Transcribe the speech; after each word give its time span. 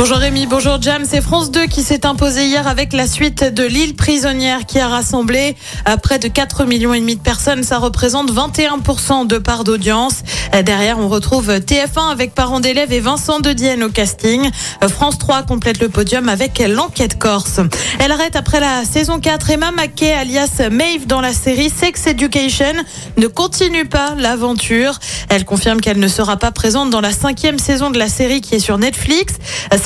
Bonjour 0.00 0.16
Rémi, 0.16 0.46
bonjour 0.46 0.80
Jam. 0.80 1.02
C'est 1.06 1.20
France 1.20 1.50
2 1.50 1.66
qui 1.66 1.82
s'est 1.82 2.06
imposé 2.06 2.46
hier 2.46 2.66
avec 2.66 2.94
la 2.94 3.06
suite 3.06 3.44
de 3.44 3.64
l'île 3.64 3.94
prisonnière 3.94 4.64
qui 4.64 4.78
a 4.78 4.88
rassemblé 4.88 5.56
euh, 5.86 5.98
près 5.98 6.18
de 6.18 6.26
4 6.26 6.64
millions 6.64 6.94
et 6.94 7.00
demi 7.00 7.16
de 7.16 7.20
personnes. 7.20 7.62
Ça 7.62 7.76
représente 7.76 8.32
21% 8.32 9.26
de 9.26 9.36
part 9.36 9.62
d'audience. 9.62 10.22
Euh, 10.54 10.62
Derrière, 10.62 10.98
on 10.98 11.08
retrouve 11.08 11.50
TF1 11.50 12.10
avec 12.10 12.34
parents 12.34 12.60
d'élèves 12.60 12.94
et 12.94 13.00
Vincent 13.00 13.40
de 13.40 13.52
Dienne 13.52 13.82
au 13.82 13.90
casting. 13.90 14.50
Euh, 14.82 14.88
France 14.88 15.18
3 15.18 15.42
complète 15.42 15.82
le 15.82 15.90
podium 15.90 16.30
avec 16.30 16.60
l'enquête 16.66 17.18
corse. 17.18 17.60
Elle 17.98 18.10
arrête 18.10 18.36
après 18.36 18.60
la 18.60 18.86
saison 18.86 19.20
4. 19.20 19.50
Emma 19.50 19.70
Mackey, 19.70 20.14
alias 20.14 20.62
Maeve 20.70 21.08
dans 21.08 21.20
la 21.20 21.34
série 21.34 21.68
Sex 21.68 22.06
Education, 22.06 22.72
ne 23.18 23.26
continue 23.26 23.84
pas 23.84 24.14
l'aventure. 24.16 24.98
Elle 25.28 25.44
confirme 25.44 25.82
qu'elle 25.82 26.00
ne 26.00 26.08
sera 26.08 26.38
pas 26.38 26.52
présente 26.52 26.88
dans 26.88 27.02
la 27.02 27.12
cinquième 27.12 27.58
saison 27.58 27.90
de 27.90 27.98
la 27.98 28.08
série 28.08 28.40
qui 28.40 28.54
est 28.54 28.60
sur 28.60 28.78
Netflix. 28.78 29.34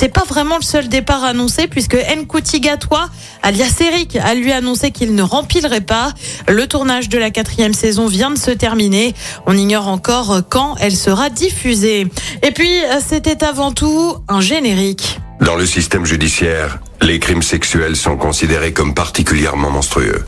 Pas 0.09 0.23
vraiment 0.23 0.57
le 0.57 0.63
seul 0.63 0.87
départ 0.87 1.23
annoncé 1.23 1.67
puisque 1.67 1.95
Nkouti 1.95 2.59
Gatwa, 2.59 3.09
alias 3.43 3.75
Eric, 3.79 4.17
a 4.17 4.33
lui 4.33 4.51
annoncé 4.51 4.91
qu'il 4.91 5.15
ne 5.15 5.23
rempilerait 5.23 5.81
pas. 5.81 6.13
Le 6.47 6.67
tournage 6.67 7.09
de 7.09 7.17
la 7.17 7.31
quatrième 7.31 7.73
saison 7.73 8.07
vient 8.07 8.31
de 8.31 8.37
se 8.37 8.51
terminer. 8.51 9.13
On 9.45 9.57
ignore 9.57 9.87
encore 9.87 10.41
quand 10.49 10.75
elle 10.79 10.95
sera 10.95 11.29
diffusée. 11.29 12.07
Et 12.43 12.51
puis, 12.51 12.71
c'était 13.05 13.43
avant 13.43 13.71
tout 13.71 14.15
un 14.27 14.41
générique. 14.41 15.19
Dans 15.41 15.55
le 15.55 15.65
système 15.65 16.05
judiciaire, 16.05 16.79
les 17.01 17.19
crimes 17.19 17.43
sexuels 17.43 17.95
sont 17.95 18.17
considérés 18.17 18.73
comme 18.73 18.93
particulièrement 18.93 19.69
monstrueux. 19.69 20.25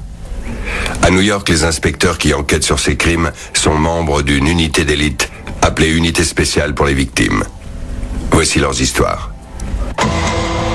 À 1.02 1.10
New 1.10 1.22
York, 1.22 1.48
les 1.50 1.64
inspecteurs 1.64 2.18
qui 2.18 2.34
enquêtent 2.34 2.64
sur 2.64 2.80
ces 2.80 2.98
crimes 2.98 3.32
sont 3.54 3.76
membres 3.76 4.22
d'une 4.22 4.48
unité 4.48 4.84
d'élite 4.84 5.30
appelée 5.62 5.90
Unité 5.90 6.24
spéciale 6.24 6.74
pour 6.74 6.86
les 6.86 6.94
victimes. 6.94 7.44
Voici 8.32 8.60
leurs 8.60 8.82
histoires. 8.82 9.32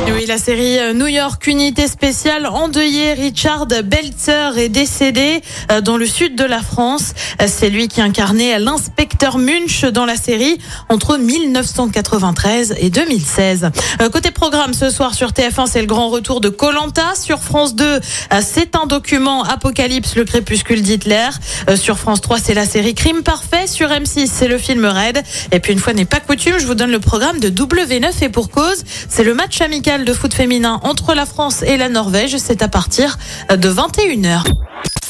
Oui, 0.07 0.27
la 0.27 0.37
série 0.39 0.79
euh, 0.79 0.93
New 0.93 1.07
York 1.07 1.47
Unité 1.47 1.87
spéciale 1.89 2.47
endeuillée. 2.47 3.13
Richard 3.15 3.67
Belzer 3.67 4.59
est 4.59 4.69
décédé 4.69 5.41
euh, 5.71 5.81
dans 5.81 5.97
le 5.97 6.07
sud 6.07 6.37
de 6.37 6.45
la 6.45 6.61
France. 6.61 7.13
Euh, 7.41 7.47
C'est 7.49 7.71
lui 7.71 7.89
qui 7.89 8.01
incarnait 8.01 8.59
l'inspecteur 8.59 9.39
Munch 9.39 9.85
dans 9.85 10.05
la 10.05 10.17
série 10.17 10.59
entre 10.89 11.17
1993 11.17 12.75
et 12.79 12.91
2016. 12.91 13.71
Euh, 14.01 14.11
Côté 14.11 14.31
programme, 14.33 14.75
ce 14.75 14.91
soir 14.91 15.15
sur 15.15 15.31
TF1, 15.31 15.67
c'est 15.67 15.81
le 15.81 15.87
grand 15.87 16.09
retour 16.09 16.41
de 16.41 16.49
Colanta. 16.51 17.15
Sur 17.15 17.41
France 17.41 17.75
2, 17.75 17.85
euh, 17.85 18.01
c'est 18.43 18.77
un 18.77 18.87
document 18.87 19.43
Apocalypse, 19.45 20.17
le 20.17 20.25
crépuscule 20.25 20.83
d'Hitler. 20.83 21.29
Sur 21.77 21.99
France 21.99 22.21
3, 22.21 22.39
c'est 22.39 22.55
la 22.55 22.67
série 22.67 22.95
Crime 22.95 23.23
Parfait. 23.23 23.67
Sur 23.67 23.89
M6, 23.89 24.29
c'est 24.33 24.49
le 24.49 24.59
film 24.59 24.85
Red. 24.85 25.23
Et 25.53 25.61
puis 25.61 25.73
une 25.73 25.79
fois 25.79 25.95
n'est 25.95 26.05
pas 26.05 26.21
coutume, 26.21 26.59
je 26.59 26.67
vous 26.67 26.75
donne 26.75 26.91
le 26.91 27.01
programme 27.01 27.41
de 27.41 27.49
W9 27.49 28.11
et 28.23 28.29
pour 28.29 28.51
cause, 28.51 28.85
c'est 29.09 29.25
le 29.25 29.35
match 29.35 29.61
amical 29.61 29.92
de 29.99 30.13
foot 30.13 30.33
féminin 30.33 30.81
entre 30.83 31.15
la 31.15 31.27
France 31.27 31.63
et 31.63 31.77
la 31.77 31.89
Norvège. 31.89 32.37
C'est 32.39 32.63
à 32.63 32.69
partir 32.69 33.19
de 33.51 33.69
21h. 33.71 34.45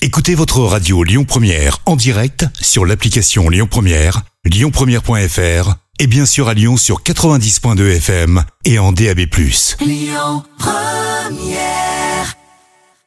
Écoutez 0.01 0.35
votre 0.35 0.61
radio 0.61 1.05
Lyon 1.05 1.25
Première 1.25 1.79
en 1.87 1.95
direct 1.95 2.45
sur 2.61 2.85
l'application 2.85 3.49
Lyon 3.49 3.69
Première, 3.71 4.23
lyonpremière.fr 4.45 5.75
et 6.01 6.07
bien 6.09 6.27
sûr 6.27 6.49
à 6.49 6.55
Lyon 6.55 6.77
sur 6.77 7.03
90.2 7.03 7.97
FM 7.97 8.43
et 8.65 8.81
en 8.81 8.91
DAB+. 8.93 9.21